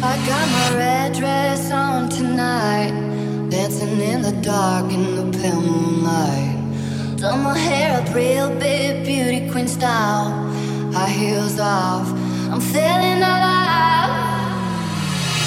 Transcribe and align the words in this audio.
I 0.00 0.14
got 0.26 0.48
my 0.48 0.76
red 0.78 1.12
dress 1.14 1.72
on 1.72 2.08
tonight, 2.08 2.92
dancing 3.50 4.00
in 4.00 4.22
the 4.22 4.30
dark 4.42 4.92
in 4.92 5.16
the 5.16 5.38
pale 5.38 5.60
moonlight. 5.60 7.16
Done 7.16 7.42
my 7.42 7.58
hair 7.58 8.00
up 8.00 8.14
real 8.14 8.48
big, 8.60 9.04
beauty 9.04 9.50
queen 9.50 9.66
style, 9.66 10.30
high 10.92 11.10
heels 11.10 11.58
off. 11.58 12.08
I'm 12.48 12.60
feeling 12.60 13.18
alive. 13.18 14.12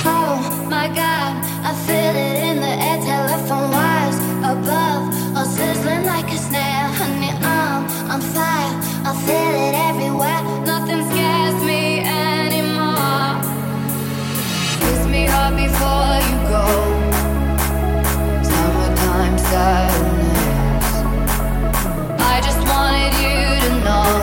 Oh 0.04 0.68
my 0.70 0.88
God, 0.88 1.32
I 1.64 1.74
feel 1.88 2.14
it 2.14 2.44
in 2.50 2.58
the 2.58 2.74
air, 2.88 3.00
telephone 3.00 3.72
wires 3.72 4.20
above, 4.44 5.38
all 5.38 5.46
sizzling 5.46 6.06
like 6.06 6.30
a 6.30 6.38
snare. 6.38 6.90
Honey, 7.00 7.32
I'm 7.42 7.86
on 8.12 8.20
fire, 8.20 8.74
I 9.06 9.16
feel 9.26 9.76
it. 9.78 9.81
I 22.34 22.40
just 22.44 22.60
wanted 22.68 23.14
you 23.22 23.60
to 23.62 23.84
know 23.84 24.21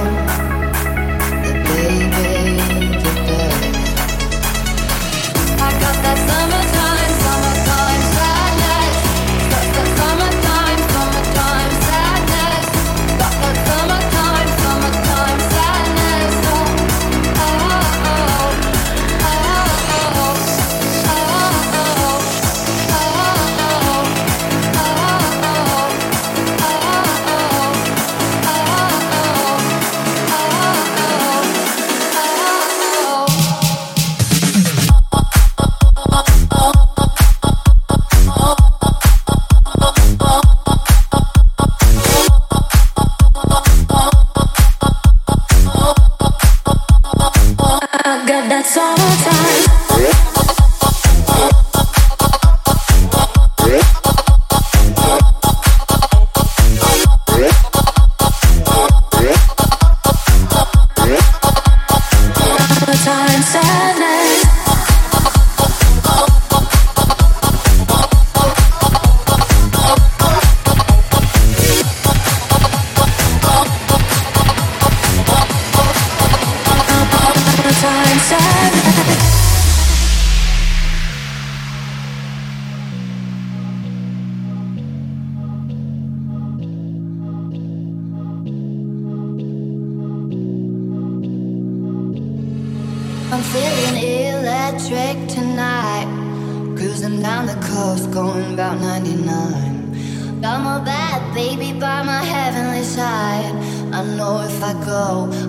by 101.89 102.03
my 102.03 102.23
heavenly 102.35 102.85
side. 102.97 103.55
I 103.99 104.01
know 104.17 104.35
if 104.51 104.59
I 104.71 104.73
go, 104.93 105.05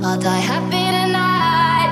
I'll 0.05 0.21
die 0.29 0.43
happy 0.51 0.85
tonight. 0.97 1.91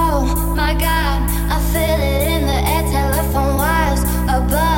Oh 0.00 0.22
my 0.60 0.72
god, 0.86 1.18
I 1.54 1.58
feel 1.72 2.00
it 2.12 2.22
in 2.34 2.42
the 2.50 2.60
air, 2.72 2.84
telephone 2.96 3.52
wires 3.62 4.02
above, 4.36 4.73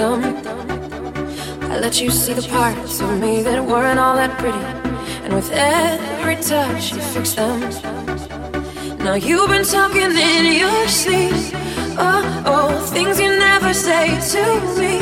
I 0.00 1.78
let 1.80 2.00
you 2.00 2.10
see 2.10 2.32
the 2.32 2.42
parts 2.48 3.00
of 3.00 3.20
me 3.20 3.42
that 3.42 3.62
weren't 3.64 3.98
all 3.98 4.16
that 4.16 4.38
pretty. 4.38 4.58
And 5.24 5.34
with 5.34 5.50
every 5.52 6.36
touch, 6.36 6.92
you 6.92 7.00
fix 7.00 7.34
them. 7.34 7.60
Now 8.98 9.14
you've 9.14 9.50
been 9.50 9.64
talking 9.64 10.16
in 10.16 10.58
your 10.58 10.88
sleep. 10.88 11.32
Oh, 11.98 12.42
oh, 12.46 12.86
things 12.86 13.20
you 13.20 13.28
never 13.28 13.74
say 13.74 14.18
to 14.32 14.44
me. 14.80 14.98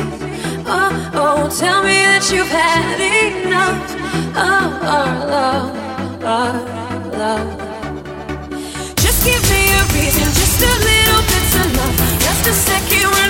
Oh, 0.66 1.10
oh, 1.14 1.48
tell 1.58 1.82
me 1.82 1.94
that 2.10 2.28
you've 2.32 2.48
had 2.48 3.00
enough. 3.00 3.94
Oh, 4.34 4.70
our 4.96 5.14
love, 5.34 6.22
love, 6.22 7.06
love. 7.14 7.58
Just 8.96 9.24
give 9.24 9.42
me 9.50 9.62
a 9.70 9.82
reason, 9.94 10.26
just 10.34 10.60
a 10.62 10.74
little 10.88 11.22
bit 11.30 11.46
of 11.62 11.68
love. 11.78 11.96
Just 12.20 12.46
a 12.48 12.52
second 12.52 13.29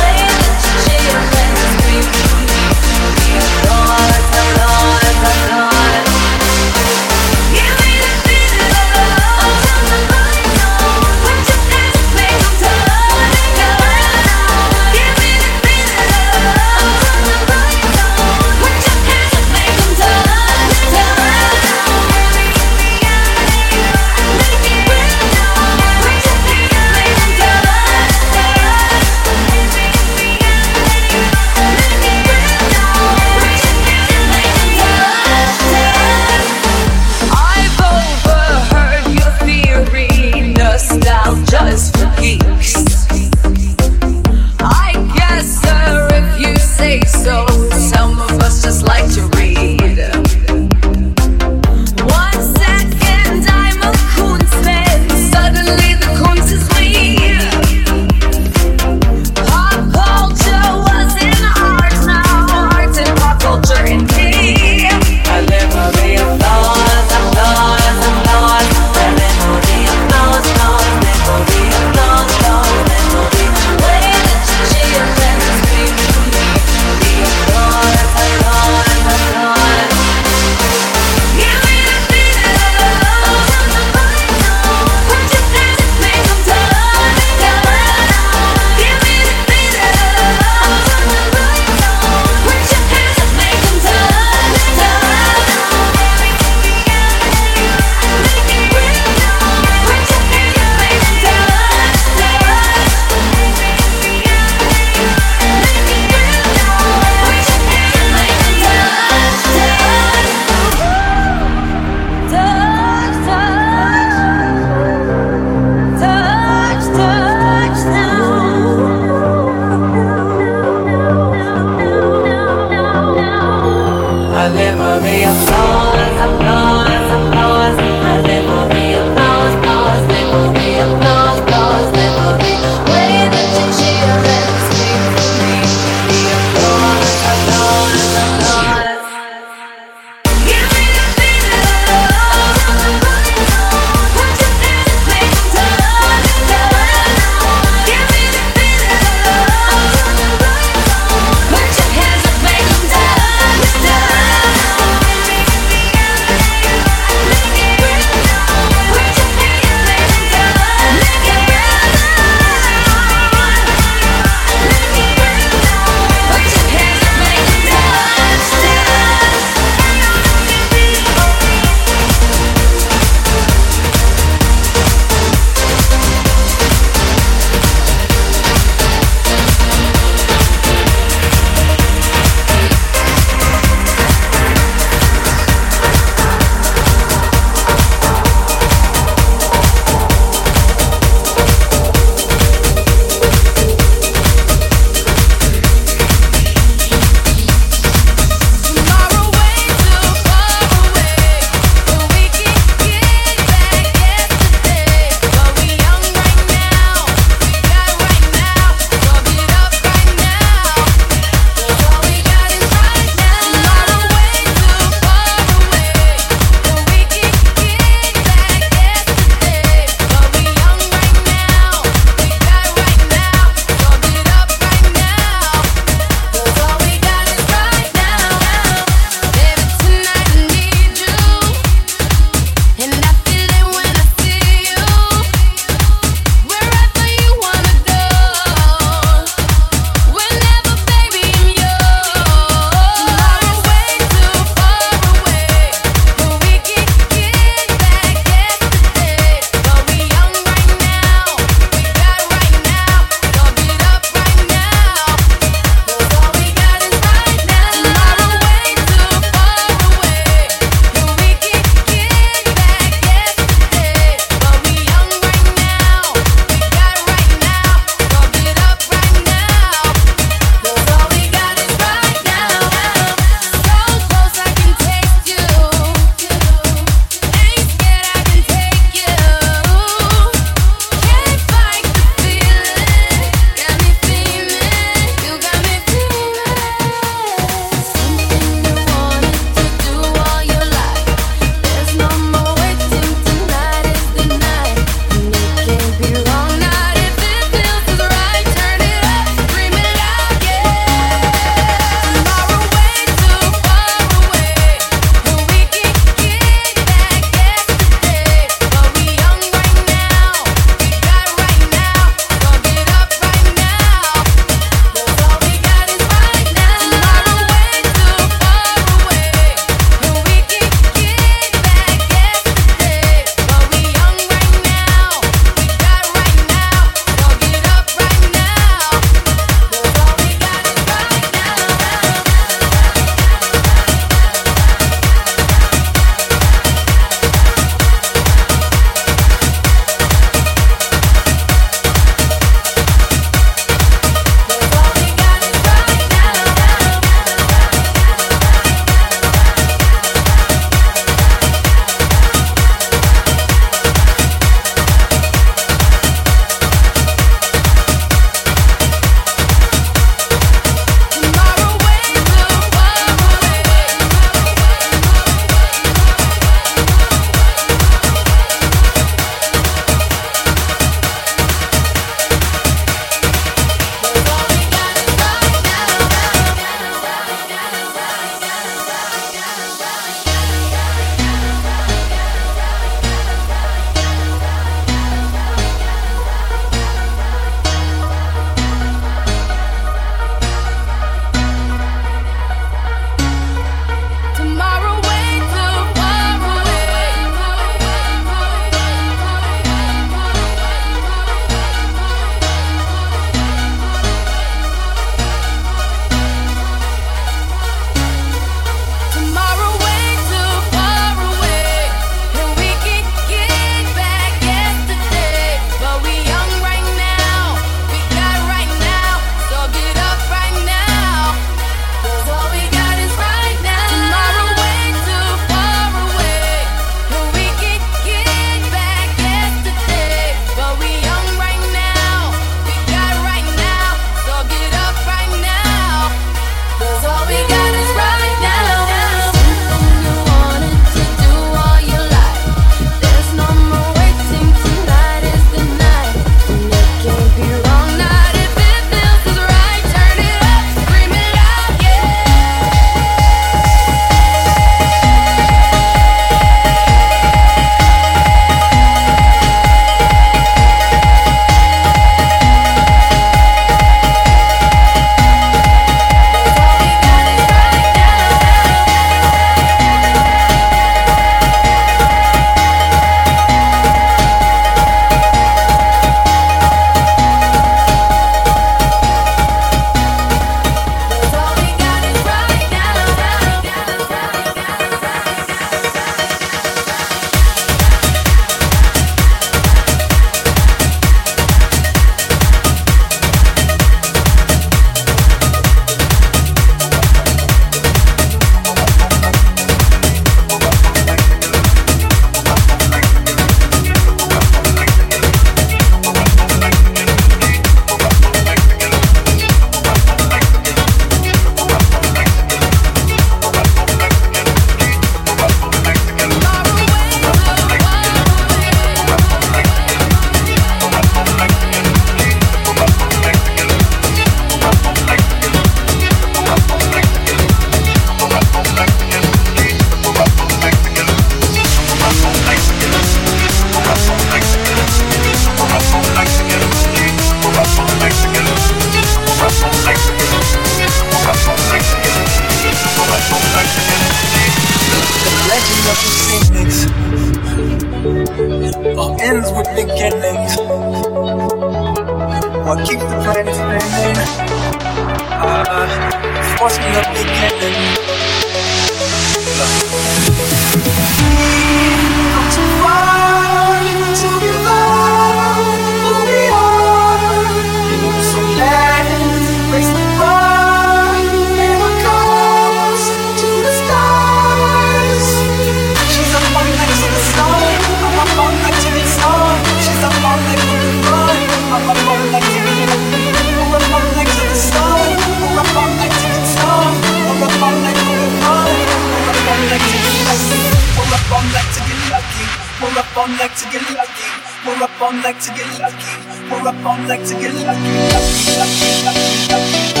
We're 592.91 592.99
up 592.99 593.17
all 593.17 593.27
night 593.29 593.55
to 593.55 593.69
get 593.71 593.89
lucky. 593.95 594.27
We're 594.67 594.83
up 594.83 595.01
all 595.01 595.13
night 595.13 595.39
to 595.39 595.53
get 595.53 595.79
lucky. 595.79 596.11
We're 596.51 596.67
up 596.67 596.85
all 596.85 596.97
night 596.97 597.25
to 597.25 597.35
get 597.35 597.53
lucky. 597.53 597.95
lucky, 598.11 598.51
lucky, 598.59 599.05
lucky, 599.05 599.47
lucky, 599.47 599.93
lucky. 599.93 600.00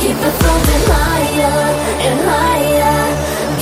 Keep 0.00 0.18
it 0.28 0.34
floating 0.40 0.84
higher 0.94 1.60
and 2.06 2.18
higher. 2.30 3.00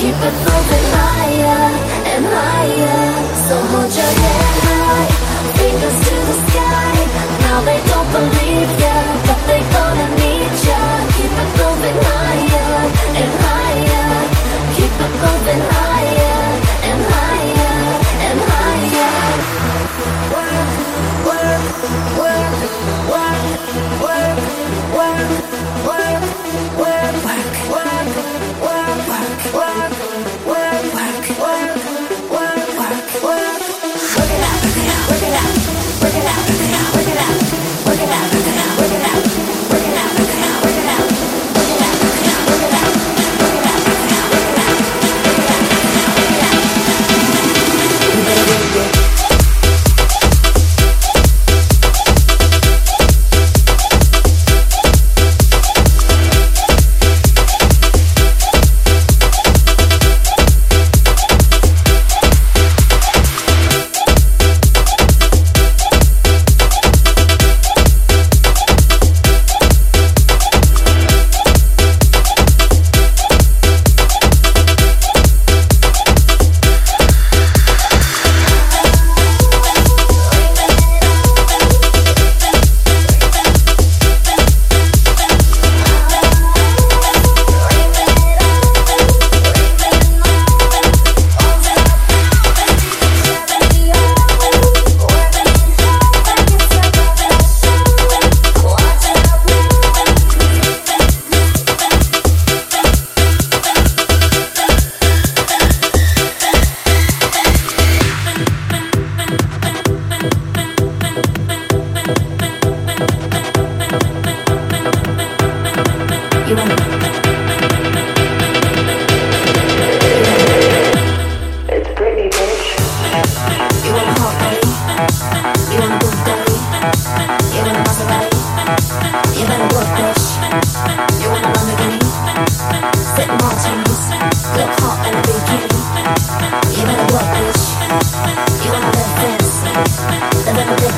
Keep 0.00 0.18
it 0.28 0.36
floating 0.42 0.86
higher 0.98 1.64
and 2.12 2.24
higher. 2.36 3.04
So 3.46 3.54
hold 3.70 3.92
your 4.00 4.12
head 4.22 4.56
high, 4.68 5.06
fingers 5.58 5.98
to 6.06 6.14
the 6.28 6.36
sky. 6.46 6.94
Now 7.44 7.58
they 7.68 7.80
don't 7.90 8.10
believe 8.18 8.70
ya, 8.84 8.96
but 9.28 9.40
they 9.48 9.60
gonna 9.76 10.08
need 10.22 10.52
ya. 10.68 10.82
Keep 11.16 11.34
it 11.44 11.50
higher 12.10 12.74
and 13.22 13.32
higher. 13.46 14.10
Keep 14.76 14.94
it 15.06 15.12
higher 15.72 15.97
What? 29.58 29.97